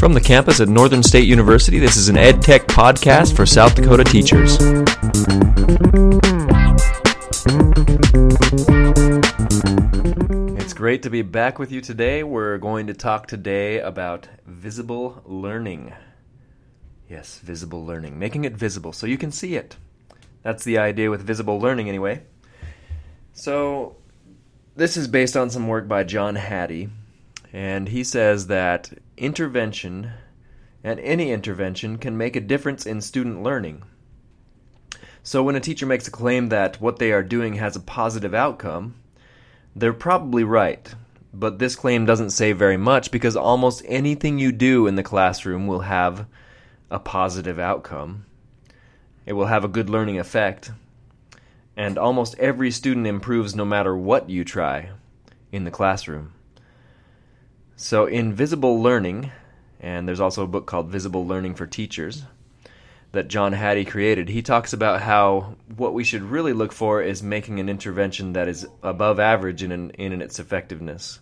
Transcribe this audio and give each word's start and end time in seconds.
From 0.00 0.14
the 0.14 0.20
campus 0.22 0.60
at 0.60 0.68
Northern 0.70 1.02
State 1.02 1.28
University, 1.28 1.78
this 1.78 1.98
is 1.98 2.08
an 2.08 2.16
Ed 2.16 2.40
Tech 2.40 2.62
podcast 2.62 3.36
for 3.36 3.44
South 3.44 3.74
Dakota 3.74 4.02
teachers. 4.02 4.56
It's 10.56 10.72
great 10.72 11.02
to 11.02 11.10
be 11.10 11.20
back 11.20 11.58
with 11.58 11.70
you 11.70 11.82
today. 11.82 12.22
We're 12.22 12.56
going 12.56 12.86
to 12.86 12.94
talk 12.94 13.26
today 13.26 13.78
about 13.78 14.26
visible 14.46 15.20
learning. 15.26 15.92
Yes, 17.06 17.38
visible 17.40 17.84
learning, 17.84 18.18
making 18.18 18.44
it 18.44 18.54
visible 18.54 18.94
so 18.94 19.06
you 19.06 19.18
can 19.18 19.30
see 19.30 19.54
it. 19.54 19.76
That's 20.42 20.64
the 20.64 20.78
idea 20.78 21.10
with 21.10 21.20
visible 21.20 21.60
learning, 21.60 21.90
anyway. 21.90 22.22
So, 23.34 23.96
this 24.74 24.96
is 24.96 25.08
based 25.08 25.36
on 25.36 25.50
some 25.50 25.68
work 25.68 25.86
by 25.86 26.04
John 26.04 26.36
Hattie, 26.36 26.88
and 27.52 27.88
he 27.88 28.04
says 28.04 28.46
that 28.46 28.92
intervention 29.16 30.12
and 30.82 30.98
any 31.00 31.30
intervention 31.30 31.98
can 31.98 32.16
make 32.16 32.36
a 32.36 32.40
difference 32.40 32.86
in 32.86 33.00
student 33.00 33.42
learning. 33.42 33.82
So, 35.22 35.42
when 35.42 35.56
a 35.56 35.60
teacher 35.60 35.84
makes 35.84 36.08
a 36.08 36.10
claim 36.10 36.48
that 36.48 36.80
what 36.80 36.98
they 36.98 37.12
are 37.12 37.22
doing 37.22 37.54
has 37.54 37.76
a 37.76 37.80
positive 37.80 38.32
outcome, 38.32 38.94
they're 39.76 39.92
probably 39.92 40.44
right. 40.44 40.92
But 41.32 41.58
this 41.58 41.76
claim 41.76 42.06
doesn't 42.06 42.30
say 42.30 42.52
very 42.52 42.76
much 42.76 43.10
because 43.10 43.36
almost 43.36 43.84
anything 43.86 44.38
you 44.38 44.50
do 44.50 44.86
in 44.86 44.96
the 44.96 45.02
classroom 45.02 45.66
will 45.66 45.80
have 45.80 46.26
a 46.90 46.98
positive 46.98 47.58
outcome. 47.58 48.24
It 49.26 49.34
will 49.34 49.46
have 49.46 49.64
a 49.64 49.68
good 49.68 49.90
learning 49.90 50.18
effect. 50.18 50.72
And 51.76 51.98
almost 51.98 52.36
every 52.38 52.70
student 52.70 53.06
improves 53.06 53.54
no 53.54 53.64
matter 53.64 53.96
what 53.96 54.28
you 54.28 54.44
try 54.44 54.90
in 55.52 55.64
the 55.64 55.70
classroom. 55.70 56.32
So, 57.82 58.04
in 58.04 58.34
Visible 58.34 58.82
Learning, 58.82 59.32
and 59.80 60.06
there's 60.06 60.20
also 60.20 60.44
a 60.44 60.46
book 60.46 60.66
called 60.66 60.90
Visible 60.90 61.26
Learning 61.26 61.54
for 61.54 61.66
Teachers 61.66 62.24
that 63.12 63.28
John 63.28 63.54
Hattie 63.54 63.86
created, 63.86 64.28
he 64.28 64.42
talks 64.42 64.74
about 64.74 65.00
how 65.00 65.56
what 65.78 65.94
we 65.94 66.04
should 66.04 66.20
really 66.20 66.52
look 66.52 66.72
for 66.72 67.00
is 67.00 67.22
making 67.22 67.58
an 67.58 67.70
intervention 67.70 68.34
that 68.34 68.48
is 68.48 68.68
above 68.82 69.18
average 69.18 69.62
in, 69.62 69.72
an, 69.72 69.92
in 69.92 70.20
its 70.20 70.38
effectiveness. 70.38 71.20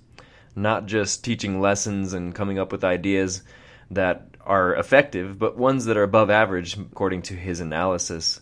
Not 0.57 0.87
just 0.87 1.23
teaching 1.23 1.61
lessons 1.61 2.13
and 2.13 2.35
coming 2.35 2.59
up 2.59 2.73
with 2.73 2.83
ideas 2.83 3.45
that 3.93 4.27
are 4.41 4.75
effective, 4.75 5.39
but 5.39 5.57
ones 5.57 5.85
that 5.85 5.97
are 5.97 6.03
above 6.03 6.29
average 6.29 6.77
according 6.77 7.23
to 7.23 7.35
his 7.35 7.61
analysis 7.61 8.41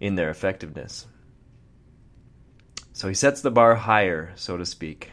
in 0.00 0.14
their 0.14 0.30
effectiveness. 0.30 1.06
So 2.94 3.08
he 3.08 3.14
sets 3.14 3.42
the 3.42 3.50
bar 3.50 3.74
higher, 3.74 4.32
so 4.36 4.56
to 4.56 4.64
speak. 4.64 5.12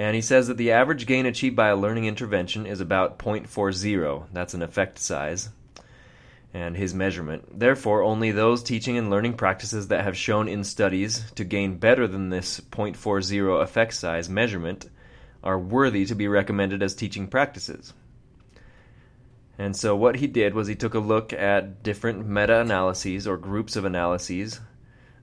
And 0.00 0.14
he 0.14 0.22
says 0.22 0.48
that 0.48 0.56
the 0.56 0.72
average 0.72 1.04
gain 1.04 1.26
achieved 1.26 1.56
by 1.56 1.68
a 1.68 1.76
learning 1.76 2.06
intervention 2.06 2.64
is 2.64 2.80
about 2.80 3.18
0.40. 3.18 4.28
That's 4.32 4.54
an 4.54 4.62
effect 4.62 4.98
size 4.98 5.50
and 6.54 6.74
his 6.74 6.94
measurement. 6.94 7.60
Therefore, 7.60 8.02
only 8.02 8.30
those 8.30 8.62
teaching 8.62 8.96
and 8.96 9.10
learning 9.10 9.34
practices 9.34 9.88
that 9.88 10.04
have 10.04 10.16
shown 10.16 10.48
in 10.48 10.64
studies 10.64 11.30
to 11.32 11.44
gain 11.44 11.76
better 11.76 12.08
than 12.08 12.30
this 12.30 12.60
0.40 12.60 13.62
effect 13.62 13.92
size 13.92 14.30
measurement 14.30 14.88
are 15.44 15.58
worthy 15.58 16.06
to 16.06 16.14
be 16.14 16.28
recommended 16.28 16.82
as 16.82 16.94
teaching 16.94 17.28
practices. 17.28 17.92
And 19.58 19.76
so, 19.76 19.94
what 19.94 20.16
he 20.16 20.26
did 20.26 20.54
was 20.54 20.66
he 20.66 20.76
took 20.76 20.94
a 20.94 20.98
look 20.98 21.34
at 21.34 21.82
different 21.82 22.26
meta 22.26 22.60
analyses 22.60 23.26
or 23.26 23.36
groups 23.36 23.76
of 23.76 23.84
analyses 23.84 24.60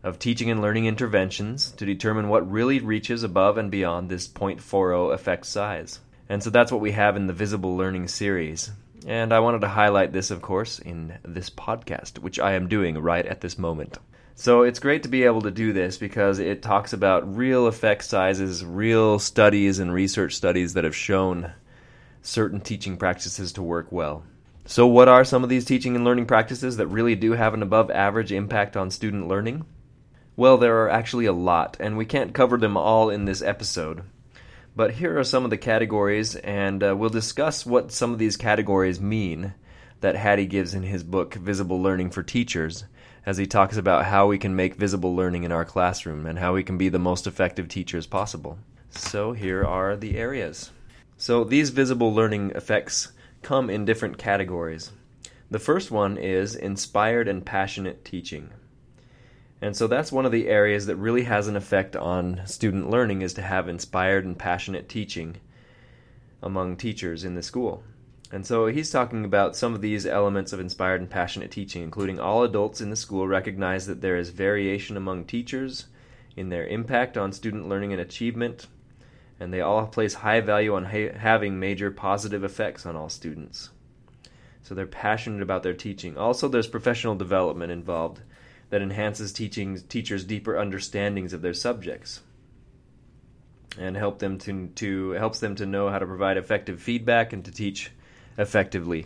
of 0.04 0.20
teaching 0.20 0.50
and 0.50 0.62
learning 0.62 0.86
interventions 0.86 1.72
to 1.72 1.86
determine 1.86 2.30
what 2.30 2.50
really 2.50 2.80
reaches 2.80 3.24
above 3.24 3.58
and 3.58 3.72
beyond 3.72 4.10
this 4.10 4.28
0.40 4.28 5.14
effect 5.14 5.46
size. 5.46 6.00
And 6.30 6.44
so 6.44 6.50
that's 6.50 6.72
what 6.72 6.82
we 6.82 6.92
have 6.92 7.16
in 7.16 7.28
the 7.28 7.34
Visible 7.34 7.76
Learning 7.76 8.08
series. 8.08 8.72
And 9.06 9.34
I 9.34 9.40
wanted 9.40 9.62
to 9.62 9.70
highlight 9.70 10.12
this, 10.12 10.32
of 10.32 10.42
course, 10.42 10.80
in 10.80 11.18
this 11.24 11.50
podcast, 11.50 12.20
which 12.20 12.40
I 12.40 12.54
am 12.54 12.68
doing 12.68 12.98
right 12.98 13.26
at 13.26 13.42
this 13.42 13.58
moment. 13.58 13.98
So 14.36 14.62
it's 14.62 14.80
great 14.80 15.04
to 15.04 15.10
be 15.10 15.24
able 15.24 15.42
to 15.42 15.52
do 15.52 15.74
this 15.74 15.98
because 15.98 16.40
it 16.40 16.62
talks 16.62 16.94
about 16.94 17.36
real 17.36 17.66
effect 17.66 18.04
sizes, 18.04 18.64
real 18.64 19.18
studies 19.18 19.80
and 19.80 19.94
research 19.94 20.36
studies 20.36 20.74
that 20.74 20.84
have 20.84 20.96
shown 20.96 21.52
certain 22.22 22.62
teaching 22.62 22.98
practices 22.98 23.54
to 23.54 23.64
work 23.64 23.92
well. 23.92 24.24
So, 24.66 24.86
what 24.86 25.08
are 25.08 25.24
some 25.24 25.44
of 25.44 25.50
these 25.50 25.64
teaching 25.64 25.96
and 25.96 26.04
learning 26.04 26.26
practices 26.26 26.78
that 26.78 26.88
really 26.88 27.16
do 27.16 27.32
have 27.32 27.54
an 27.54 27.64
above 27.64 27.90
average 27.90 28.34
impact 28.34 28.76
on 28.76 28.92
student 28.92 29.28
learning? 29.28 29.66
Well, 30.38 30.60
there 30.60 30.84
are 30.84 30.90
actually 30.90 31.26
a 31.26 31.34
lot, 31.34 31.78
and 31.80 31.98
we 31.98 32.06
can't 32.06 32.32
cover 32.32 32.58
them 32.58 32.78
all 32.78 33.10
in 33.10 33.26
this 33.26 33.42
episode. 33.42 34.04
But 34.76 34.92
here 34.92 35.18
are 35.18 35.24
some 35.24 35.44
of 35.44 35.50
the 35.50 35.58
categories, 35.58 36.36
and 36.36 36.84
uh, 36.84 36.96
we'll 36.96 37.10
discuss 37.10 37.66
what 37.66 37.92
some 37.92 38.14
of 38.14 38.20
these 38.20 38.38
categories 38.38 39.02
mean 39.02 39.56
that 40.02 40.16
Hattie 40.16 40.46
gives 40.46 40.76
in 40.76 40.84
his 40.84 41.04
book, 41.04 41.34
Visible 41.34 41.82
Learning 41.82 42.12
for 42.12 42.22
Teachers, 42.22 42.84
as 43.26 43.38
he 43.38 43.48
talks 43.48 43.78
about 43.78 44.06
how 44.06 44.28
we 44.28 44.38
can 44.38 44.56
make 44.56 44.76
visible 44.76 45.16
learning 45.16 45.44
in 45.44 45.52
our 45.52 45.66
classroom 45.66 46.28
and 46.28 46.38
how 46.38 46.54
we 46.54 46.64
can 46.64 46.78
be 46.78 46.90
the 46.90 47.00
most 47.00 47.26
effective 47.26 47.68
teachers 47.68 48.06
possible. 48.06 48.60
So 48.92 49.32
here 49.32 49.66
are 49.66 49.98
the 49.98 50.18
areas. 50.18 50.70
So 51.18 51.44
these 51.46 51.72
visible 51.72 52.14
learning 52.14 52.52
effects 52.52 53.12
come 53.42 53.72
in 53.72 53.86
different 53.86 54.20
categories. 54.20 54.92
The 55.50 55.58
first 55.58 55.90
one 55.90 56.16
is 56.16 56.56
inspired 56.56 57.28
and 57.28 57.44
passionate 57.44 58.06
teaching. 58.06 58.52
And 59.62 59.76
so 59.76 59.88
that's 59.88 60.12
one 60.12 60.26
of 60.26 60.32
the 60.32 60.48
areas 60.48 60.86
that 60.86 60.98
really 60.98 61.24
has 61.24 61.48
an 61.48 61.56
effect 61.56 61.96
on 61.96 62.42
student 62.46 62.90
learning 62.90 63.22
is 63.22 63.34
to 63.36 63.42
have 63.42 63.68
inspired 63.68 64.26
and 64.26 64.38
passionate 64.38 64.88
teaching 64.88 65.38
among 66.44 66.78
teachers 66.78 67.24
in 67.24 67.34
the 67.36 67.42
school. 67.42 67.84
And 68.32 68.46
so 68.46 68.68
he's 68.68 68.92
talking 68.92 69.24
about 69.24 69.56
some 69.56 69.74
of 69.74 69.82
these 69.82 70.06
elements 70.06 70.54
of 70.54 70.60
inspired 70.60 71.02
and 71.02 71.10
passionate 71.10 71.50
teaching, 71.50 71.82
including 71.82 72.20
all 72.20 72.44
adults 72.44 72.82
in 72.82 72.90
the 72.90 72.96
school 72.96 73.28
recognize 73.28 73.88
that 73.88 74.02
there 74.02 74.18
is 74.18 74.30
variation 74.30 74.98
among 74.98 75.26
teachers 75.26 75.86
in 76.36 76.50
their 76.50 76.68
impact 76.68 77.18
on 77.18 77.32
student 77.32 77.70
learning 77.70 77.94
and 77.94 78.02
achievement, 78.02 78.68
and 79.40 79.54
they 79.54 79.62
all 79.62 79.88
place 79.88 80.14
high 80.14 80.42
value 80.42 80.76
on 80.76 80.86
ha- 80.86 81.18
having 81.18 81.60
major 81.60 81.90
positive 81.90 82.44
effects 82.44 82.86
on 82.86 82.96
all 82.96 83.10
students. 83.10 83.70
So 84.62 84.76
they're 84.76 84.86
passionate 84.86 85.42
about 85.42 85.64
their 85.64 85.74
teaching. 85.74 86.18
Also, 86.18 86.50
there's 86.50 86.68
professional 86.68 87.16
development 87.16 87.72
involved 87.72 88.20
that 88.70 88.82
enhances 88.82 89.32
teachers 89.32 90.24
deeper 90.24 90.58
understandings 90.58 91.34
of 91.34 91.42
their 91.42 91.54
subjects 91.54 92.22
and 93.78 93.96
help 93.96 94.20
them 94.20 94.38
to, 94.40 94.68
to 94.76 95.12
helps 95.12 95.40
them 95.40 95.56
to 95.56 95.66
know 95.66 95.90
how 95.90 96.00
to 96.00 96.06
provide 96.06 96.38
effective 96.38 96.82
feedback 96.82 97.34
and 97.34 97.46
to 97.46 97.52
teach 97.52 97.92
effectively. 98.38 99.06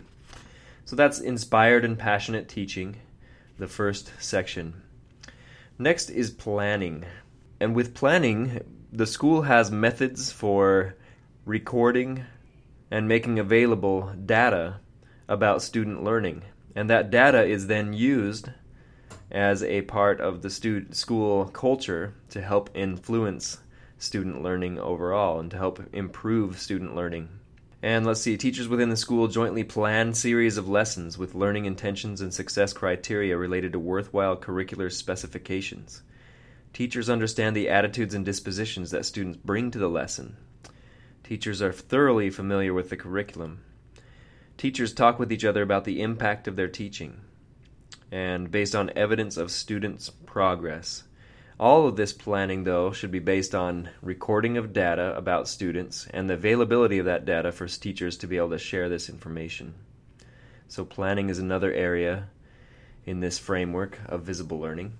So 0.84 0.96
that's 0.96 1.20
inspired 1.20 1.84
and 1.84 1.98
passionate 1.98 2.48
teaching, 2.48 2.96
the 3.58 3.68
first 3.68 4.12
section. 4.18 4.82
Next 5.78 6.10
is 6.10 6.30
planning. 6.30 7.04
And 7.60 7.74
with 7.74 7.94
planning, 7.94 8.60
the 8.92 9.06
school 9.06 9.42
has 9.42 9.70
methods 9.70 10.32
for 10.32 10.96
recording 11.44 12.24
and 12.90 13.08
making 13.08 13.38
available 13.38 14.12
data 14.26 14.80
about 15.28 15.62
student 15.62 16.02
learning. 16.02 16.42
And 16.74 16.90
that 16.90 17.10
data 17.10 17.44
is 17.44 17.66
then 17.66 17.92
used 17.92 18.50
as 19.32 19.62
a 19.62 19.80
part 19.82 20.20
of 20.20 20.42
the 20.42 20.50
school 20.92 21.46
culture 21.46 22.14
to 22.28 22.42
help 22.42 22.68
influence 22.74 23.58
student 23.96 24.42
learning 24.42 24.78
overall 24.78 25.40
and 25.40 25.50
to 25.50 25.56
help 25.56 25.82
improve 25.94 26.58
student 26.58 26.94
learning. 26.94 27.28
And 27.82 28.04
let's 28.04 28.20
see, 28.20 28.36
teachers 28.36 28.68
within 28.68 28.90
the 28.90 28.96
school 28.96 29.28
jointly 29.28 29.64
plan 29.64 30.12
series 30.12 30.58
of 30.58 30.68
lessons 30.68 31.16
with 31.16 31.34
learning 31.34 31.64
intentions 31.64 32.20
and 32.20 32.32
success 32.32 32.74
criteria 32.74 33.36
related 33.36 33.72
to 33.72 33.78
worthwhile 33.78 34.36
curricular 34.36 34.92
specifications. 34.92 36.02
Teachers 36.74 37.08
understand 37.08 37.56
the 37.56 37.70
attitudes 37.70 38.14
and 38.14 38.24
dispositions 38.24 38.90
that 38.90 39.06
students 39.06 39.38
bring 39.38 39.70
to 39.70 39.78
the 39.78 39.88
lesson. 39.88 40.36
Teachers 41.24 41.62
are 41.62 41.72
thoroughly 41.72 42.28
familiar 42.28 42.74
with 42.74 42.90
the 42.90 42.96
curriculum. 42.96 43.62
Teachers 44.58 44.92
talk 44.92 45.18
with 45.18 45.32
each 45.32 45.44
other 45.44 45.62
about 45.62 45.84
the 45.84 46.02
impact 46.02 46.46
of 46.46 46.56
their 46.56 46.68
teaching 46.68 47.22
and 48.12 48.50
based 48.50 48.76
on 48.76 48.90
evidence 48.94 49.38
of 49.38 49.50
students' 49.50 50.10
progress. 50.26 51.04
All 51.58 51.86
of 51.86 51.96
this 51.96 52.12
planning, 52.12 52.64
though, 52.64 52.92
should 52.92 53.10
be 53.10 53.20
based 53.20 53.54
on 53.54 53.88
recording 54.02 54.58
of 54.58 54.74
data 54.74 55.16
about 55.16 55.48
students 55.48 56.06
and 56.10 56.28
the 56.28 56.34
availability 56.34 56.98
of 56.98 57.06
that 57.06 57.24
data 57.24 57.50
for 57.52 57.66
teachers 57.66 58.18
to 58.18 58.26
be 58.26 58.36
able 58.36 58.50
to 58.50 58.58
share 58.58 58.90
this 58.90 59.08
information. 59.08 59.74
So, 60.68 60.84
planning 60.84 61.30
is 61.30 61.38
another 61.38 61.72
area 61.72 62.28
in 63.06 63.20
this 63.20 63.38
framework 63.38 63.98
of 64.06 64.22
visible 64.22 64.60
learning. 64.60 64.92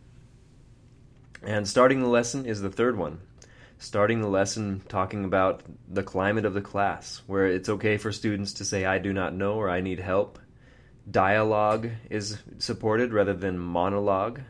And 1.43 1.69
starting 1.69 2.01
the 2.01 2.09
lesson 2.09 2.47
is 2.47 2.61
the 2.61 2.71
third 2.71 2.97
one. 2.97 3.21
Starting 3.79 4.21
the 4.21 4.29
lesson 4.29 4.83
talking 4.89 5.25
about 5.25 5.63
the 5.89 6.05
climate 6.05 6.45
of 6.45 6.55
the 6.55 6.61
class, 6.61 7.21
where 7.27 7.47
it's 7.47 7.69
okay 7.69 7.99
for 7.99 8.13
students 8.13 8.55
to 8.55 8.65
say, 8.65 8.87
I 8.87 8.99
do 8.99 9.13
not 9.13 9.35
know 9.35 9.55
or 9.55 9.69
I 9.69 9.81
need 9.81 9.99
help, 9.99 10.39
dialogue 11.11 11.91
is 12.11 12.39
supported 12.59 13.13
rather 13.13 13.35
than 13.35 13.59
monologue, 13.59 14.41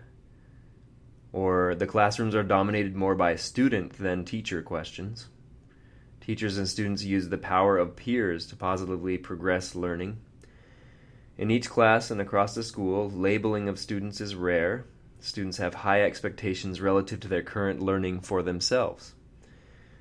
or 1.33 1.75
the 1.75 1.87
classrooms 1.87 2.35
are 2.35 2.43
dominated 2.43 2.95
more 2.95 3.15
by 3.15 3.37
student 3.37 3.95
than 3.95 4.25
teacher 4.25 4.63
questions. 4.63 5.29
Teachers 6.21 6.59
and 6.59 6.69
students 6.69 7.03
use 7.03 7.29
the 7.29 7.39
power 7.39 7.79
of 7.79 7.97
peers 7.97 8.47
to 8.47 8.57
positively 8.57 9.19
progress 9.19 9.75
learning. 9.75 10.19
In 11.39 11.51
each 11.51 11.69
class 11.71 12.11
and 12.11 12.21
across 12.21 12.55
the 12.55 12.63
school, 12.63 13.11
labeling 13.11 13.69
of 13.69 13.79
students 13.79 14.21
is 14.21 14.35
rare. 14.35 14.85
Students 15.21 15.57
have 15.57 15.75
high 15.75 16.03
expectations 16.03 16.81
relative 16.81 17.21
to 17.21 17.29
their 17.29 17.43
current 17.43 17.81
learning 17.81 18.21
for 18.21 18.43
themselves. 18.43 19.15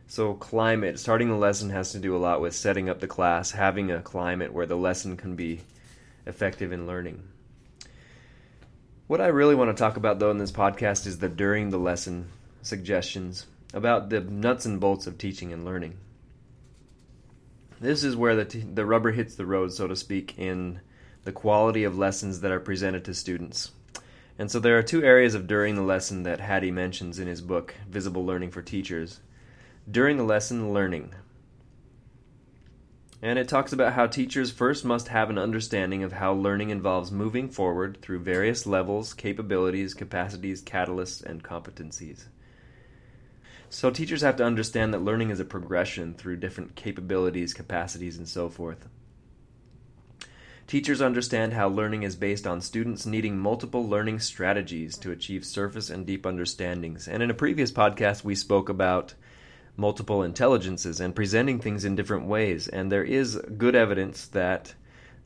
So, 0.07 0.33
climate, 0.33 0.99
starting 0.99 1.29
the 1.29 1.35
lesson 1.35 1.69
has 1.69 1.93
to 1.93 1.99
do 1.99 2.15
a 2.15 2.19
lot 2.19 2.41
with 2.41 2.53
setting 2.53 2.89
up 2.89 2.99
the 2.99 3.07
class, 3.07 3.51
having 3.51 3.89
a 3.89 4.01
climate 4.01 4.51
where 4.51 4.65
the 4.65 4.75
lesson 4.75 5.15
can 5.15 5.37
be 5.37 5.61
effective 6.25 6.71
in 6.71 6.87
learning. 6.87 7.23
What 9.07 9.21
I 9.21 9.27
really 9.27 9.55
want 9.55 9.75
to 9.75 9.81
talk 9.81 9.97
about, 9.97 10.19
though, 10.19 10.31
in 10.31 10.37
this 10.37 10.51
podcast 10.51 11.05
is 11.05 11.19
the 11.19 11.29
during 11.29 11.69
the 11.69 11.77
lesson 11.77 12.29
suggestions 12.61 13.45
about 13.73 14.09
the 14.09 14.21
nuts 14.21 14.65
and 14.65 14.79
bolts 14.79 15.07
of 15.07 15.17
teaching 15.17 15.51
and 15.51 15.65
learning. 15.65 15.97
This 17.79 18.03
is 18.03 18.15
where 18.15 18.35
the, 18.35 18.45
t- 18.45 18.59
the 18.61 18.85
rubber 18.85 19.11
hits 19.11 19.35
the 19.35 19.45
road, 19.45 19.73
so 19.73 19.87
to 19.87 19.95
speak, 19.95 20.37
in 20.37 20.79
the 21.23 21.31
quality 21.31 21.83
of 21.83 21.97
lessons 21.97 22.41
that 22.41 22.51
are 22.51 22.59
presented 22.59 23.03
to 23.05 23.13
students. 23.13 23.71
And 24.37 24.49
so 24.49 24.59
there 24.59 24.77
are 24.77 24.83
two 24.83 25.03
areas 25.03 25.35
of 25.35 25.47
during 25.47 25.75
the 25.75 25.81
lesson 25.81 26.23
that 26.23 26.39
Hattie 26.39 26.71
mentions 26.71 27.19
in 27.19 27.27
his 27.27 27.41
book, 27.41 27.75
Visible 27.89 28.25
Learning 28.25 28.51
for 28.51 28.61
Teachers 28.61 29.19
during 29.89 30.17
the 30.17 30.23
lesson 30.23 30.73
learning. 30.73 31.13
And 33.23 33.37
it 33.37 33.47
talks 33.47 33.71
about 33.71 33.93
how 33.93 34.07
teachers 34.07 34.51
first 34.51 34.83
must 34.83 35.09
have 35.09 35.29
an 35.29 35.37
understanding 35.37 36.03
of 36.03 36.13
how 36.13 36.33
learning 36.33 36.71
involves 36.71 37.11
moving 37.11 37.49
forward 37.49 38.01
through 38.01 38.19
various 38.19 38.65
levels, 38.65 39.13
capabilities, 39.13 39.93
capacities, 39.93 40.63
catalysts, 40.63 41.23
and 41.23 41.43
competencies. 41.43 42.25
So, 43.69 43.91
teachers 43.91 44.21
have 44.21 44.37
to 44.37 44.43
understand 44.43 44.93
that 44.93 45.03
learning 45.03 45.29
is 45.29 45.39
a 45.39 45.45
progression 45.45 46.15
through 46.15 46.37
different 46.37 46.75
capabilities, 46.75 47.53
capacities, 47.53 48.17
and 48.17 48.27
so 48.27 48.49
forth. 48.49 48.89
Teachers 50.65 51.01
understand 51.01 51.53
how 51.53 51.67
learning 51.67 52.03
is 52.03 52.15
based 52.15 52.47
on 52.47 52.61
students 52.61 53.05
needing 53.05 53.37
multiple 53.37 53.87
learning 53.87 54.19
strategies 54.19 54.97
to 54.97 55.11
achieve 55.11 55.45
surface 55.45 55.89
and 55.89 56.05
deep 56.05 56.25
understandings. 56.25 57.07
And 57.07 57.21
in 57.21 57.29
a 57.29 57.35
previous 57.35 57.71
podcast, 57.71 58.23
we 58.23 58.35
spoke 58.35 58.67
about 58.67 59.13
multiple 59.77 60.23
intelligences 60.23 60.99
and 60.99 61.15
presenting 61.15 61.59
things 61.59 61.85
in 61.85 61.95
different 61.95 62.25
ways. 62.25 62.67
And 62.67 62.91
there 62.91 63.03
is 63.03 63.35
good 63.57 63.75
evidence 63.75 64.27
that 64.27 64.73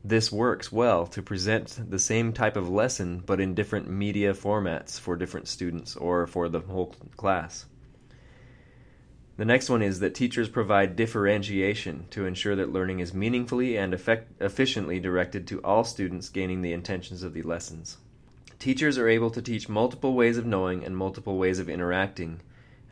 this 0.04 0.30
works 0.30 0.70
well 0.70 1.06
to 1.08 1.22
present 1.22 1.90
the 1.90 1.98
same 1.98 2.32
type 2.32 2.56
of 2.56 2.68
lesson 2.68 3.22
but 3.26 3.40
in 3.40 3.54
different 3.54 3.90
media 3.90 4.32
formats 4.34 5.00
for 5.00 5.16
different 5.16 5.48
students 5.48 5.96
or 5.96 6.26
for 6.26 6.48
the 6.48 6.60
whole 6.60 6.94
class. 7.16 7.66
The 9.36 9.44
next 9.44 9.68
one 9.68 9.82
is 9.82 10.00
that 10.00 10.14
teachers 10.14 10.48
provide 10.48 10.96
differentiation 10.96 12.06
to 12.10 12.24
ensure 12.24 12.56
that 12.56 12.72
learning 12.72 13.00
is 13.00 13.12
meaningfully 13.12 13.76
and 13.76 13.92
effect- 13.92 14.40
efficiently 14.40 14.98
directed 14.98 15.46
to 15.48 15.60
all 15.62 15.84
students 15.84 16.30
gaining 16.30 16.62
the 16.62 16.72
intentions 16.72 17.22
of 17.22 17.34
the 17.34 17.42
lessons. 17.42 17.98
Teachers 18.58 18.96
are 18.96 19.08
able 19.08 19.28
to 19.30 19.42
teach 19.42 19.68
multiple 19.68 20.14
ways 20.14 20.38
of 20.38 20.46
knowing 20.46 20.84
and 20.84 20.96
multiple 20.96 21.36
ways 21.36 21.58
of 21.58 21.68
interacting 21.68 22.40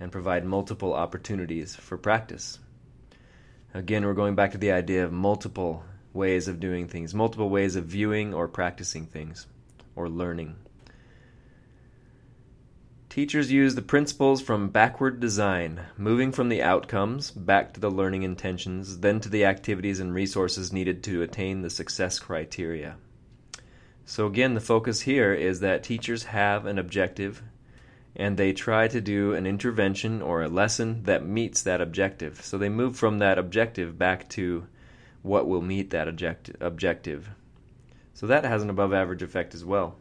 and 0.04 0.12
provide 0.12 0.44
multiple 0.44 0.92
opportunities 0.92 1.74
for 1.74 1.96
practice. 1.96 2.58
Again, 3.72 4.04
we're 4.04 4.12
going 4.12 4.34
back 4.34 4.52
to 4.52 4.58
the 4.58 4.70
idea 4.70 5.02
of 5.02 5.12
multiple 5.12 5.82
ways 6.12 6.46
of 6.46 6.60
doing 6.60 6.88
things, 6.88 7.14
multiple 7.14 7.48
ways 7.48 7.74
of 7.74 7.86
viewing 7.86 8.34
or 8.34 8.46
practicing 8.46 9.06
things, 9.06 9.46
or 9.96 10.10
learning. 10.10 10.56
Teachers 13.08 13.50
use 13.50 13.76
the 13.76 13.80
principles 13.80 14.42
from 14.42 14.68
backward 14.68 15.20
design, 15.20 15.80
moving 15.96 16.32
from 16.32 16.50
the 16.50 16.62
outcomes 16.62 17.30
back 17.30 17.72
to 17.72 17.80
the 17.80 17.90
learning 17.90 18.24
intentions, 18.24 19.00
then 19.00 19.20
to 19.20 19.30
the 19.30 19.46
activities 19.46 20.00
and 20.00 20.12
resources 20.12 20.70
needed 20.70 21.02
to 21.04 21.22
attain 21.22 21.62
the 21.62 21.70
success 21.70 22.18
criteria. 22.18 22.96
So, 24.04 24.26
again, 24.26 24.52
the 24.52 24.60
focus 24.60 25.00
here 25.00 25.32
is 25.32 25.60
that 25.60 25.82
teachers 25.82 26.24
have 26.24 26.66
an 26.66 26.78
objective 26.78 27.42
and 28.16 28.36
they 28.36 28.52
try 28.52 28.86
to 28.88 29.00
do 29.00 29.34
an 29.34 29.46
intervention 29.46 30.22
or 30.22 30.42
a 30.42 30.48
lesson 30.48 31.02
that 31.04 31.26
meets 31.26 31.62
that 31.62 31.80
objective. 31.80 32.40
So 32.42 32.58
they 32.58 32.68
move 32.68 32.96
from 32.96 33.18
that 33.18 33.38
objective 33.38 33.98
back 33.98 34.28
to 34.30 34.66
what 35.22 35.48
will 35.48 35.62
meet 35.62 35.90
that 35.90 36.06
object- 36.06 36.50
objective. 36.60 37.30
So 38.12 38.26
that 38.28 38.44
has 38.44 38.62
an 38.62 38.70
above 38.70 38.92
average 38.92 39.22
effect 39.22 39.54
as 39.54 39.64
well. 39.64 39.96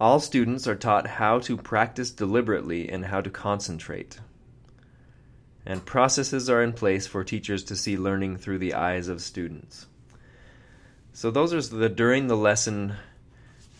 All 0.00 0.20
students 0.20 0.68
are 0.68 0.76
taught 0.76 1.08
how 1.08 1.40
to 1.40 1.56
practice 1.56 2.12
deliberately 2.12 2.88
and 2.88 3.06
how 3.06 3.20
to 3.20 3.30
concentrate. 3.30 4.20
And 5.66 5.84
processes 5.84 6.48
are 6.48 6.62
in 6.62 6.72
place 6.72 7.08
for 7.08 7.24
teachers 7.24 7.64
to 7.64 7.76
see 7.76 7.96
learning 7.96 8.36
through 8.36 8.58
the 8.58 8.74
eyes 8.74 9.08
of 9.08 9.20
students. 9.20 9.86
So 11.12 11.32
those 11.32 11.52
are 11.52 11.76
the 11.76 11.88
during 11.88 12.28
the 12.28 12.36
lesson 12.36 12.94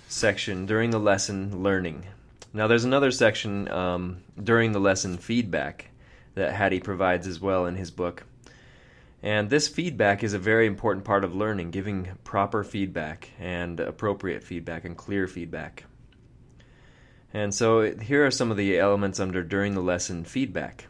section 0.09 0.67
during 0.67 0.91
the 0.91 0.99
lesson 0.99 1.63
learning. 1.63 2.07
Now, 2.53 2.67
there's 2.67 2.85
another 2.85 3.11
section 3.11 3.69
um, 3.71 4.23
during 4.43 4.73
the 4.73 4.81
lesson 4.81 5.19
feedback 5.19 5.91
that 6.35 6.55
Hattie 6.55 6.81
provides 6.81 7.27
as 7.27 7.41
well 7.41 7.67
in 7.67 7.77
his 7.77 7.91
book. 7.91 8.25
And 9.23 9.51
this 9.51 9.69
feedback 9.69 10.25
is 10.25 10.33
a 10.33 10.39
very 10.39 10.67
important 10.67 11.05
part 11.05 11.25
of 11.25 11.35
learning, 11.35 11.73
giving 11.73 12.09
proper 12.25 12.65
feedback 12.65 13.31
and 13.39 13.79
appropriate 13.81 14.43
feedback 14.43 14.85
and 14.85 14.97
clear 14.97 15.27
feedback. 15.27 15.85
And 17.35 17.55
so 17.55 17.93
here 17.93 18.25
are 18.25 18.31
some 18.31 18.51
of 18.51 18.57
the 18.57 18.79
elements 18.79 19.21
under 19.21 19.43
during 19.43 19.75
the 19.75 19.83
lesson 19.83 20.25
feedback. 20.25 20.87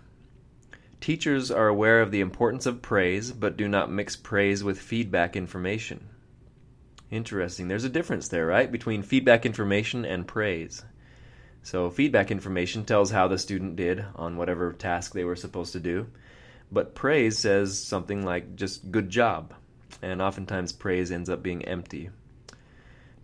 Teachers 1.01 1.51
are 1.51 1.69
aware 1.69 2.01
of 2.03 2.11
the 2.11 2.21
importance 2.21 2.67
of 2.67 2.83
praise, 2.83 3.33
but 3.33 3.57
do 3.57 3.67
not 3.67 3.91
mix 3.91 4.15
praise 4.15 4.63
with 4.63 4.79
feedback 4.79 5.35
information. 5.35 6.09
Interesting. 7.11 7.69
There's 7.69 7.85
a 7.85 7.89
difference 7.89 8.29
there, 8.29 8.47
right? 8.47 8.71
Between 8.71 9.03
feedback 9.03 9.47
information 9.47 10.05
and 10.05 10.27
praise. 10.27 10.85
So, 11.63 11.91
feedback 11.91 12.31
information 12.31 12.85
tells 12.85 13.11
how 13.11 13.29
the 13.29 13.39
student 13.39 13.77
did 13.77 14.05
on 14.15 14.37
whatever 14.37 14.73
task 14.73 15.13
they 15.13 15.25
were 15.25 15.37
supposed 15.37 15.73
to 15.73 15.81
do. 15.81 16.07
But 16.71 16.95
praise 16.95 17.39
says 17.39 17.79
something 17.79 18.25
like 18.25 18.57
just 18.57 18.91
good 18.91 19.09
job. 19.09 19.55
And 20.03 20.21
oftentimes, 20.21 20.73
praise 20.73 21.11
ends 21.11 21.31
up 21.31 21.43
being 21.43 21.65
empty. 21.65 22.11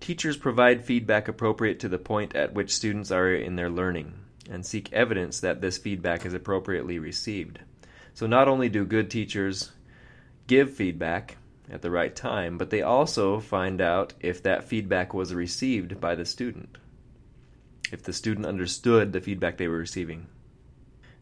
Teachers 0.00 0.36
provide 0.36 0.84
feedback 0.84 1.28
appropriate 1.28 1.80
to 1.80 1.88
the 1.88 1.98
point 1.98 2.34
at 2.34 2.54
which 2.54 2.74
students 2.74 3.10
are 3.10 3.32
in 3.32 3.56
their 3.56 3.70
learning 3.70 4.14
and 4.50 4.64
seek 4.64 4.92
evidence 4.92 5.40
that 5.40 5.60
this 5.60 5.78
feedback 5.78 6.26
is 6.26 6.34
appropriately 6.34 6.98
received. 6.98 7.60
So, 8.14 8.26
not 8.26 8.48
only 8.48 8.68
do 8.68 8.84
good 8.84 9.10
teachers 9.10 9.72
give 10.46 10.72
feedback, 10.72 11.36
at 11.70 11.82
the 11.82 11.90
right 11.90 12.14
time, 12.14 12.58
but 12.58 12.70
they 12.70 12.82
also 12.82 13.40
find 13.40 13.80
out 13.80 14.12
if 14.20 14.42
that 14.42 14.64
feedback 14.64 15.14
was 15.14 15.34
received 15.34 16.00
by 16.00 16.14
the 16.14 16.24
student, 16.24 16.78
if 17.90 18.02
the 18.02 18.12
student 18.12 18.46
understood 18.46 19.12
the 19.12 19.20
feedback 19.20 19.56
they 19.56 19.68
were 19.68 19.78
receiving. 19.78 20.26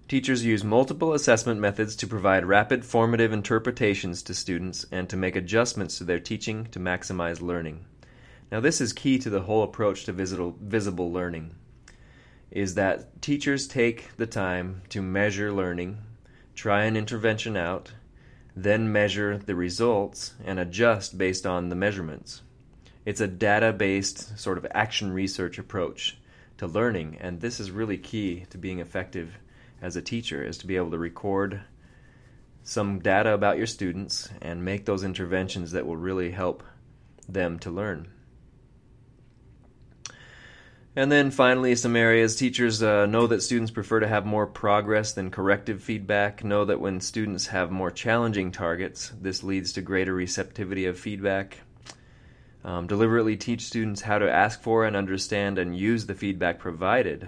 Teachers 0.09 0.45
use 0.45 0.65
multiple 0.65 1.15
assessment 1.15 1.61
methods 1.61 1.97
to 1.97 2.07
provide 2.07 2.45
rapid 2.45 2.85
formative 2.85 3.33
interpretations 3.33 4.23
to 4.25 4.35
students 4.35 4.85
and 4.91 5.09
to 5.09 5.17
make 5.17 5.37
adjustments 5.37 5.97
to 5.99 6.05
their 6.05 6.21
teaching 6.21 6.67
to 6.67 6.81
maximize 6.81 7.41
learning. 7.41 7.85
Now 8.51 8.61
this 8.61 8.81
is 8.81 8.93
key 8.93 9.19
to 9.21 9.31
the 9.31 9.43
whole 9.43 9.63
approach 9.63 10.05
to 10.05 10.13
visible, 10.13 11.13
learning 11.13 11.55
is 12.53 12.75
that 12.75 13.23
teachers 13.23 13.67
take 13.67 14.15
the 14.19 14.27
time 14.27 14.83
to 14.91 15.01
measure 15.01 15.51
learning, 15.51 15.97
try 16.55 16.85
an 16.85 16.97
intervention 16.97 17.57
out, 17.57 17.93
then 18.55 18.93
measure 18.93 19.39
the 19.39 19.55
results 19.55 20.35
and 20.45 20.59
adjust 20.59 21.17
based 21.17 21.47
on 21.47 21.69
the 21.69 21.77
measurements. 21.77 22.43
It's 23.05 23.21
a 23.21 23.27
data 23.27 23.73
based 23.73 24.39
sort 24.39 24.59
of 24.59 24.67
action 24.73 25.13
research 25.13 25.59
approach 25.59 26.19
to 26.59 26.67
learning, 26.67 27.17
and 27.21 27.41
this 27.41 27.59
is 27.59 27.71
really 27.71 27.99
key 27.99 28.47
to 28.51 28.59
being 28.59 28.79
effective 28.79 29.39
as 29.81 29.97
a 29.97 30.03
teacher 30.03 30.45
is 30.45 30.59
to 30.59 30.67
be 30.67 30.77
able 30.77 30.93
to 30.93 30.99
record 30.99 31.61
some 32.63 33.01
data 33.01 33.35
about 33.35 33.57
your 33.57 33.67
students 33.67 34.29
and 34.41 34.65
make 34.65 34.85
those 34.85 35.03
interventions 35.03 35.73
that 35.73 35.85
will 35.85 35.97
really 35.97 36.31
help 36.31 36.63
them 37.29 37.59
to 37.59 37.71
learn. 37.71 38.09
And 40.95 41.11
then 41.11 41.31
finally, 41.31 41.75
some 41.75 41.97
areas 41.97 42.37
teachers 42.37 42.83
uh, 42.83 43.07
know 43.07 43.27
that 43.27 43.43
students 43.43 43.71
prefer 43.71 44.01
to 44.01 44.09
have 44.09 44.27
more 44.27 44.47
progress 44.47 45.13
than 45.13 45.31
corrective 45.31 45.83
feedback. 45.83 46.45
Know 46.45 46.67
that 46.67 46.81
when 46.81 47.01
students 47.01 47.47
have 47.47 47.71
more 47.71 47.91
challenging 47.91 48.53
targets, 48.53 49.11
this 49.19 49.43
leads 49.43 49.73
to 49.73 49.81
greater 49.81 50.13
receptivity 50.13 50.85
of 50.85 50.99
feedback. 50.99 51.61
Um, 52.63 52.87
deliberately 52.87 53.37
teach 53.39 53.63
students 53.63 54.03
how 54.03 54.19
to 54.19 54.31
ask 54.31 54.61
for 54.61 54.85
and 54.85 54.95
understand 54.95 55.59
and 55.59 55.77
use 55.77 56.05
the 56.05 56.15
feedback 56.15 56.59
provided. 56.59 57.27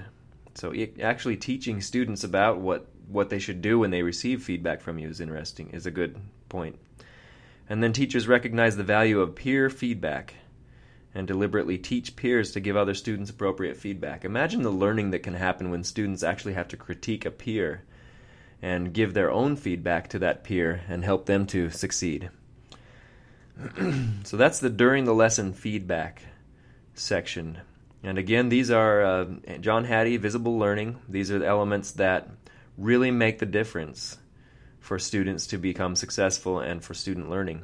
So, 0.54 0.74
actually 1.02 1.38
teaching 1.38 1.80
students 1.80 2.22
about 2.22 2.60
what, 2.60 2.86
what 3.08 3.30
they 3.30 3.38
should 3.38 3.62
do 3.62 3.78
when 3.78 3.90
they 3.90 4.02
receive 4.02 4.42
feedback 4.42 4.82
from 4.82 4.98
you 4.98 5.08
is 5.08 5.20
interesting, 5.20 5.70
is 5.70 5.86
a 5.86 5.90
good 5.90 6.20
point. 6.50 6.78
And 7.68 7.82
then 7.82 7.94
teachers 7.94 8.28
recognize 8.28 8.76
the 8.76 8.84
value 8.84 9.20
of 9.20 9.34
peer 9.34 9.70
feedback 9.70 10.34
and 11.14 11.26
deliberately 11.26 11.78
teach 11.78 12.16
peers 12.16 12.52
to 12.52 12.60
give 12.60 12.76
other 12.76 12.94
students 12.94 13.30
appropriate 13.30 13.76
feedback. 13.76 14.24
Imagine 14.24 14.62
the 14.62 14.70
learning 14.70 15.10
that 15.10 15.22
can 15.22 15.34
happen 15.34 15.70
when 15.70 15.84
students 15.84 16.22
actually 16.22 16.54
have 16.54 16.68
to 16.68 16.76
critique 16.76 17.24
a 17.24 17.30
peer 17.30 17.82
and 18.60 18.92
give 18.92 19.14
their 19.14 19.30
own 19.30 19.56
feedback 19.56 20.08
to 20.08 20.18
that 20.18 20.42
peer 20.42 20.82
and 20.88 21.04
help 21.04 21.26
them 21.26 21.46
to 21.46 21.70
succeed. 21.70 22.30
so 24.24 24.36
that's 24.36 24.58
the 24.58 24.70
during 24.70 25.04
the 25.04 25.14
lesson 25.14 25.52
feedback 25.52 26.22
section. 26.94 27.58
And 28.02 28.18
again, 28.18 28.48
these 28.48 28.70
are 28.70 29.02
uh, 29.02 29.24
John 29.60 29.84
Hattie, 29.84 30.16
visible 30.16 30.58
learning. 30.58 30.98
These 31.08 31.30
are 31.30 31.38
the 31.38 31.46
elements 31.46 31.92
that 31.92 32.28
really 32.76 33.10
make 33.10 33.38
the 33.38 33.46
difference 33.46 34.18
for 34.80 34.98
students 34.98 35.46
to 35.48 35.58
become 35.58 35.96
successful 35.96 36.58
and 36.58 36.84
for 36.84 36.92
student 36.92 37.30
learning. 37.30 37.62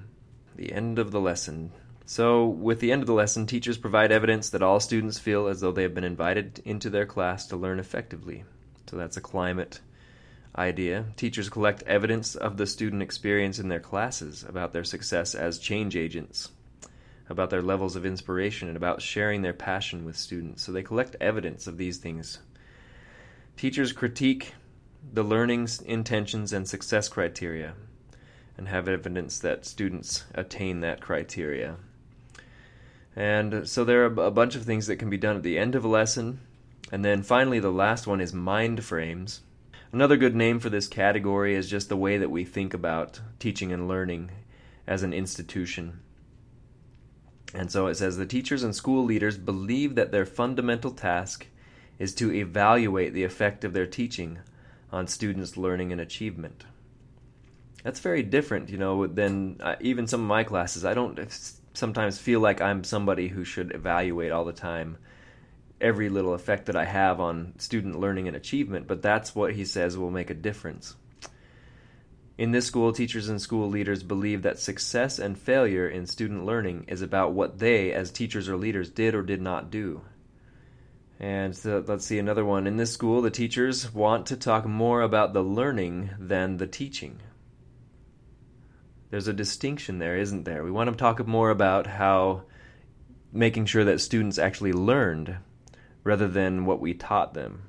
The 0.57 0.73
end 0.73 0.99
of 0.99 1.11
the 1.11 1.21
lesson. 1.21 1.73
So, 2.11 2.45
with 2.45 2.81
the 2.81 2.91
end 2.91 3.05
of 3.05 3.07
the 3.07 3.15
lesson, 3.15 3.47
teachers 3.47 3.79
provide 3.79 4.11
evidence 4.11 4.51
that 4.51 4.65
all 4.65 4.81
students 4.81 5.21
feel 5.21 5.47
as 5.47 5.61
though 5.61 5.71
they 5.71 5.85
have 5.85 5.95
been 5.95 6.03
invited 6.03 6.61
into 6.65 6.91
their 6.91 7.07
class 7.07 7.47
to 7.47 7.57
learn 7.57 7.79
effectively. 7.79 8.43
So, 8.89 8.97
that's 8.97 9.17
a 9.17 9.21
climate 9.21 9.79
idea. 10.57 11.05
Teachers 11.15 11.49
collect 11.49 11.85
evidence 11.85 12.35
of 12.35 12.57
the 12.57 12.67
student 12.67 13.01
experience 13.01 13.61
in 13.61 13.69
their 13.69 13.79
classes 13.79 14.43
about 14.43 14.73
their 14.73 14.83
success 14.83 15.37
as 15.37 15.61
change 15.61 15.95
agents, 15.95 16.51
about 17.29 17.51
their 17.51 17.63
levels 17.63 17.95
of 17.95 18.05
inspiration, 18.05 18.67
and 18.67 18.77
about 18.77 19.03
sharing 19.03 19.43
their 19.43 19.53
passion 19.53 20.05
with 20.05 20.17
students. 20.17 20.65
So, 20.65 20.73
they 20.73 20.83
collect 20.83 21.15
evidence 21.21 21.69
of 21.69 21.77
these 21.77 21.99
things. 21.99 22.41
Teachers 23.57 23.93
critique 23.93 24.55
the 25.13 25.23
learning 25.23 25.69
intentions 25.85 26.53
and 26.53 26.69
success 26.69 27.09
criteria 27.09 27.75
and 28.59 28.67
have 28.67 28.89
evidence 28.89 29.39
that 29.39 29.65
students 29.65 30.25
attain 30.35 30.81
that 30.81 31.01
criteria. 31.01 31.77
And 33.17 33.69
so 33.69 33.85
there 33.85 34.03
are 34.05 34.27
a 34.27 34.31
bunch 34.31 34.55
of 34.55 34.65
things 34.65 34.87
that 34.87 34.97
can 34.97 35.11
be 35.11 35.17
done 35.17 35.37
at 35.37 35.43
the 35.43 35.59
end 35.59 35.75
of 35.75 35.85
a 35.85 35.89
lesson. 35.89 36.41
And 36.93 37.05
then 37.05 37.23
finally, 37.23 37.61
the 37.61 37.71
last 37.71 38.07
one 38.07 38.21
is 38.21 38.33
mind 38.33 38.85
frames. 38.85 39.41
Another 39.93 40.17
good 40.17 40.37
name 40.37 40.61
for 40.61 40.71
this 40.71 40.87
category 40.87 41.55
is 41.55 41.69
just 41.69 41.89
the 41.89 41.97
way 41.97 42.17
that 42.19 42.31
we 42.31 42.45
think 42.45 42.73
about 42.73 43.21
teaching 43.41 43.73
and 43.73 43.89
learning 43.89 44.31
as 44.87 45.03
an 45.03 45.13
institution. 45.13 46.01
And 47.53 47.71
so 47.73 47.89
it 47.89 47.97
says 47.97 48.17
the 48.17 48.27
teachers 48.27 48.63
and 48.63 48.75
school 48.75 49.05
leaders 49.05 49.37
believe 49.37 49.97
that 49.97 50.13
their 50.13 50.27
fundamental 50.27 50.93
task 50.93 51.47
is 51.99 52.15
to 52.15 52.33
evaluate 52.33 53.13
the 53.13 53.25
effect 53.25 53.65
of 53.65 53.73
their 53.73 53.87
teaching 53.87 54.39
on 54.93 55.07
students' 55.07 55.57
learning 55.57 55.91
and 55.91 56.01
achievement. 56.01 56.65
That's 57.83 58.01
very 58.01 58.23
different, 58.23 58.71
you 58.71 58.79
know, 58.79 59.07
than 59.07 59.61
uh, 59.61 59.77
even 59.81 60.07
some 60.07 60.21
of 60.21 60.27
my 60.27 60.45
classes. 60.45 60.85
I 60.85 60.95
don't 60.95 61.19
sometimes 61.75 62.19
feel 62.19 62.41
like 62.41 62.61
I'm 62.61 62.85
somebody 62.85 63.29
who 63.29 63.45
should 63.45 63.75
evaluate 63.75 64.33
all 64.33 64.45
the 64.45 64.53
time 64.53 64.99
every 65.81 66.09
little 66.09 66.35
effect 66.35 66.67
that 66.67 66.77
I 66.77 66.85
have 66.85 67.21
on 67.21 67.55
student 67.59 67.99
learning 67.99 68.29
and 68.29 68.37
achievement, 68.37 68.87
but 68.87 69.03
that's 69.03 69.35
what 69.35 69.55
he 69.55 69.65
says 69.65 69.97
will 69.97 70.11
make 70.11 70.31
a 70.31 70.35
difference. 70.35 70.95
In 72.37 72.53
this 72.53 72.67
school, 72.67 72.93
teachers 72.93 73.29
and 73.29 73.41
school 73.41 73.69
leaders 73.69 74.03
believe 74.03 74.43
that 74.43 74.59
success 74.59 75.19
and 75.19 75.39
failure 75.39 75.89
in 75.89 76.07
student 76.07 76.45
learning 76.45 76.87
is 76.89 77.03
about 77.03 77.33
what 77.33 77.59
they, 77.59 77.93
as 77.93 78.11
teachers 78.11 78.49
or 78.49 78.57
leaders, 78.57 78.91
did 78.91 79.15
or 79.15 79.23
did 79.23 79.43
not 79.43 79.71
do. 79.71 80.03
And 81.19 81.55
so, 81.55 81.85
let's 81.87 82.07
see 82.07 82.19
another 82.19 82.45
one. 82.45 82.67
In 82.67 82.79
this 82.79 82.93
school, 82.93 83.21
the 83.21 83.31
teachers 83.31 83.93
want 83.93 84.27
to 84.27 84.39
talk 84.39 84.65
more 84.65 85.03
about 85.03 85.35
the 85.35 85.43
learning 85.43 86.11
than 86.19 86.57
the 86.57 86.67
teaching. 86.67 87.21
There's 89.11 89.29
a 89.29 89.33
distinction 89.33 89.99
there, 89.99 90.17
isn't 90.17 90.45
there? 90.45 90.63
We 90.63 90.71
want 90.71 90.89
to 90.91 90.97
talk 90.97 91.27
more 91.27 91.51
about 91.51 91.87
how 91.87 92.43
making 93.33 93.67
sure 93.67 93.85
that 93.85 94.01
students 94.01 94.39
actually 94.39 94.73
learned 94.73 95.37
rather 96.05 96.29
than 96.29 96.65
what 96.65 96.81
we 96.81 96.95
taught 96.95 97.35
them. 97.35 97.63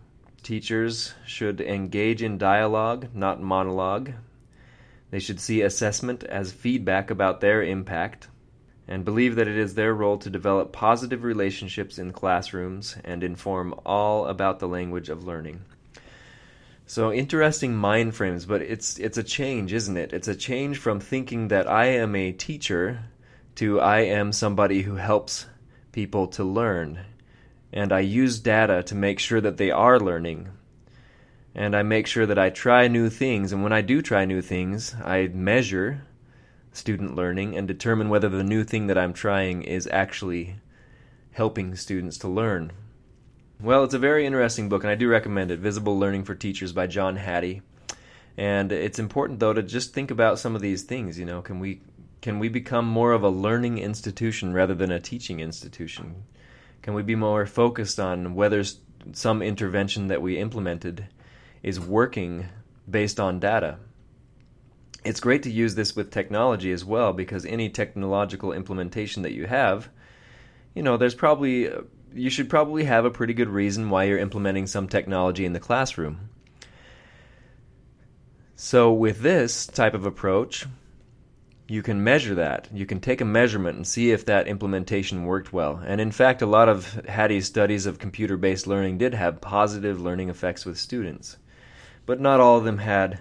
Teachers 0.44 1.14
should 1.26 1.60
engage 1.60 2.22
in 2.22 2.38
dialogue, 2.38 3.10
not 3.14 3.42
monologue. 3.42 4.14
They 5.10 5.20
should 5.20 5.40
see 5.40 5.62
assessment 5.62 6.24
as 6.24 6.52
feedback 6.52 7.10
about 7.10 7.42
their 7.42 7.64
impact 7.64 8.28
and 8.88 9.06
believe 9.06 9.36
that 9.36 9.48
it 9.48 9.58
is 9.58 9.74
their 9.74 9.94
role 9.94 10.18
to 10.18 10.30
develop 10.30 10.72
positive 10.72 11.24
relationships 11.24 11.98
in 11.98 12.12
classrooms 12.12 12.98
and 13.04 13.24
inform 13.24 13.74
all 13.86 14.26
about 14.28 14.60
the 14.60 14.68
language 14.68 15.10
of 15.10 15.24
learning. 15.24 15.62
So 16.92 17.14
interesting 17.14 17.74
mind 17.74 18.16
frames, 18.16 18.46
but 18.46 18.62
it's 18.62 19.00
it's 19.00 19.18
a 19.18 19.24
change, 19.24 19.72
isn't 19.72 19.96
it? 19.96 20.12
It's 20.12 20.28
a 20.28 20.36
change 20.36 20.78
from 20.78 21.00
thinking 21.00 21.48
that 21.48 21.66
I 21.66 21.86
am 21.86 22.18
a 22.18 22.34
teacher 22.34 23.06
to 23.56 23.80
I 23.80 24.02
am 24.02 24.34
somebody 24.34 24.82
who 24.82 24.96
helps 24.96 25.46
people 25.94 26.28
to 26.36 26.44
learn. 26.44 27.00
And 27.72 27.94
I 27.94 28.02
use 28.02 28.40
data 28.40 28.84
to 28.84 28.94
make 28.94 29.20
sure 29.20 29.40
that 29.40 29.56
they 29.56 29.72
are 29.72 30.02
learning. 30.02 30.50
And 31.56 31.78
I 31.78 31.82
make 31.82 32.08
sure 32.08 32.26
that 32.26 32.38
I 32.38 32.50
try 32.50 32.90
new 32.90 33.10
things. 33.10 33.54
And 33.54 33.64
when 33.64 33.72
I 33.72 33.80
do 33.80 34.02
try 34.02 34.26
new 34.26 34.42
things, 34.42 34.94
I 35.02 35.28
measure 35.28 36.06
student 36.74 37.16
learning 37.16 37.56
and 37.56 37.70
determine 37.70 38.10
whether 38.10 38.28
the 38.28 38.44
new 38.44 38.66
thing 38.66 38.88
that 38.88 38.98
I'm 38.98 39.14
trying 39.14 39.62
is 39.62 39.88
actually 39.88 40.58
helping 41.32 41.74
students 41.74 42.18
to 42.18 42.28
learn. 42.28 42.74
Well, 43.64 43.84
it's 43.84 43.94
a 43.94 44.00
very 44.00 44.26
interesting 44.26 44.70
book, 44.70 44.84
and 44.84 44.90
I 44.90 44.96
do 44.96 45.08
recommend 45.08 45.52
it 45.52 45.60
Visible 45.60 46.00
Learning 46.00 46.24
for 46.24 46.34
Teachers 46.34 46.74
by 46.74 46.88
John 46.88 47.16
Hattie. 47.16 47.62
And 48.36 48.72
it's 48.72 48.98
important, 48.98 49.40
though, 49.40 49.54
to 49.54 49.62
just 49.62 49.94
think 49.94 50.10
about 50.10 50.40
some 50.40 50.56
of 50.56 50.64
these 50.64 50.82
things. 50.82 51.20
You 51.20 51.26
know, 51.26 51.44
can 51.44 51.60
we 51.60 51.82
can 52.22 52.40
we 52.40 52.50
become 52.50 52.86
more 52.86 53.12
of 53.12 53.22
a 53.22 53.30
learning 53.30 53.78
institution 53.78 54.52
rather 54.52 54.74
than 54.74 54.92
a 54.92 55.00
teaching 55.00 55.40
institution? 55.40 56.24
Can 56.82 56.96
we 56.96 57.04
be 57.04 57.14
more 57.14 57.46
focused 57.46 58.00
on 58.00 58.34
whether 58.34 58.64
some 59.12 59.44
intervention 59.44 60.08
that 60.08 60.24
we 60.24 60.40
implemented 60.40 61.08
is 61.62 61.80
working 61.80 62.50
based 62.90 63.20
on 63.20 63.40
data? 63.40 63.78
it's 65.04 65.20
great 65.20 65.42
to 65.44 65.52
use 65.52 65.74
this 65.74 65.96
with 65.96 66.12
technology 66.12 66.72
as 66.72 66.86
well 66.86 67.12
because 67.12 67.44
any 67.46 67.70
technological 67.70 68.54
implementation 68.54 69.24
that 69.24 69.34
you 69.34 69.48
have, 69.48 69.90
you 70.76 70.84
know, 70.84 70.96
there's 70.96 71.16
probably 71.16 71.72
uh, 71.72 71.82
you 72.14 72.30
should 72.30 72.50
probably 72.50 72.84
have 72.84 73.06
a 73.06 73.12
pretty 73.12 73.34
good 73.34 73.50
reason 73.50 73.90
why 73.90 74.06
you're 74.06 74.18
implementing 74.18 74.68
some 74.68 74.88
technology 74.88 75.46
in 75.46 75.54
the 75.54 75.60
classroom. 75.60 76.30
So 78.56 78.92
with 78.92 79.22
this 79.22 79.66
type 79.66 79.94
of 79.94 80.06
approach, 80.06 80.68
you 81.68 81.82
can 81.82 82.04
measure 82.04 82.36
that. 82.36 82.68
You 82.74 82.86
can 82.86 83.00
take 83.00 83.22
a 83.22 83.26
measurement 83.26 83.78
and 83.78 83.88
see 83.88 84.12
if 84.12 84.26
that 84.26 84.48
implementation 84.48 85.24
worked 85.24 85.54
well. 85.54 85.82
And 85.86 86.02
in 86.02 86.12
fact, 86.12 86.42
a 86.42 86.46
lot 86.46 86.68
of 86.70 86.94
Hattie's 87.08 87.46
studies 87.46 87.86
of 87.86 87.98
computer 87.98 88.38
based 88.38 88.68
learning 88.68 88.98
did 88.98 89.14
have 89.14 89.42
positive 89.42 90.02
learning 90.02 90.30
effects 90.30 90.66
with 90.66 90.78
students. 90.78 91.38
But 92.06 92.20
not 92.20 92.40
all 92.40 92.58
of 92.58 92.66
them 92.66 92.80
had 92.80 93.20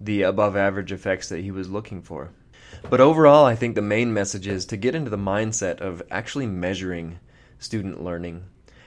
the 0.00 0.22
above 0.22 0.56
average 0.56 0.92
effects 0.92 1.28
that 1.28 1.40
he 1.40 1.50
was 1.50 1.70
looking 1.70 2.02
for. 2.02 2.30
But 2.90 3.00
overall, 3.00 3.44
I 3.44 3.54
think 3.54 3.74
the 3.74 3.82
main 3.82 4.12
message 4.12 4.46
is 4.46 4.66
to 4.66 4.76
get 4.76 4.94
into 4.94 5.10
the 5.10 5.16
mindset 5.16 5.80
of 5.80 6.02
actually 6.10 6.46
measuring 6.46 7.20
student 7.58 8.02
learning 8.02 8.44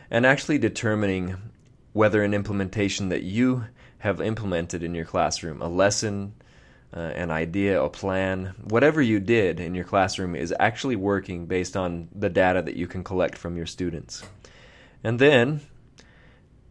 and 0.09 0.25
actually 0.25 0.57
determining 0.57 1.37
whether 1.93 2.23
an 2.23 2.33
implementation 2.33 3.09
that 3.09 3.23
you 3.23 3.65
have 3.99 4.21
implemented 4.21 4.83
in 4.83 4.95
your 4.95 5.05
classroom, 5.05 5.61
a 5.61 5.67
lesson, 5.67 6.33
uh, 6.93 6.99
an 6.99 7.31
idea, 7.31 7.81
a 7.81 7.89
plan, 7.89 8.53
whatever 8.63 9.01
you 9.01 9.19
did 9.19 9.59
in 9.59 9.75
your 9.75 9.85
classroom 9.85 10.35
is 10.35 10.53
actually 10.59 10.95
working 10.95 11.45
based 11.45 11.77
on 11.77 12.09
the 12.13 12.29
data 12.29 12.61
that 12.61 12.75
you 12.75 12.87
can 12.87 13.03
collect 13.03 13.37
from 13.37 13.55
your 13.55 13.65
students. 13.65 14.23
And 15.03 15.19
then 15.19 15.61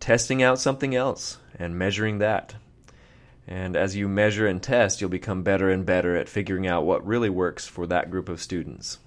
testing 0.00 0.42
out 0.42 0.59
something 0.59 0.95
else 0.95 1.38
and 1.59 1.78
measuring 1.78 2.19
that. 2.19 2.54
And 3.47 3.76
as 3.76 3.97
you 3.97 4.09
measure 4.09 4.47
and 4.47 4.62
test, 4.62 5.00
you'll 5.00 5.11
become 5.11 5.42
better 5.42 5.71
and 5.71 5.85
better 5.85 6.16
at 6.16 6.28
figuring 6.28 6.66
out 6.66 6.85
what 6.85 7.07
really 7.07 7.30
works 7.30 7.66
for 7.66 7.87
that 7.87 8.11
group 8.11 8.28
of 8.28 8.40
students. 8.40 8.99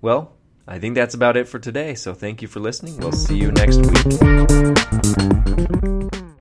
Well, 0.00 0.35
I 0.68 0.80
think 0.80 0.96
that's 0.96 1.14
about 1.14 1.36
it 1.36 1.46
for 1.46 1.60
today, 1.60 1.94
so 1.94 2.12
thank 2.12 2.42
you 2.42 2.48
for 2.48 2.58
listening. 2.58 2.98
We'll 2.98 3.12
see 3.12 3.36
you 3.36 3.52
next 3.52 3.76
week. 3.76 3.96